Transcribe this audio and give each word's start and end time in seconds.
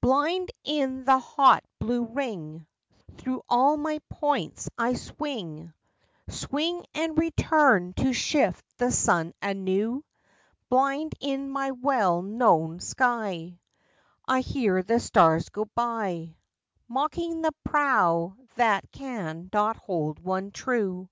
Blind 0.00 0.52
in 0.62 1.02
the 1.06 1.18
hot 1.18 1.64
blue 1.80 2.04
ring 2.04 2.68
Through 3.18 3.42
all 3.48 3.76
my 3.76 3.98
points 4.08 4.70
I 4.78 4.94
swing 4.94 5.72
Swing 6.28 6.84
and 6.94 7.18
return 7.18 7.92
to 7.94 8.12
shift 8.12 8.64
the 8.78 8.92
sun 8.92 9.34
anew. 9.42 10.04
Blind 10.68 11.14
in 11.18 11.50
my 11.50 11.72
well 11.72 12.22
known 12.22 12.78
sky 12.78 13.58
I 14.24 14.42
hear 14.42 14.84
the 14.84 15.00
stars 15.00 15.48
go 15.48 15.64
by, 15.74 16.36
Mocking 16.86 17.42
the 17.42 17.50
prow 17.64 18.36
that 18.54 18.84
can 18.92 19.50
not 19.52 19.74
hold 19.76 20.20
one 20.20 20.52
true! 20.52 21.08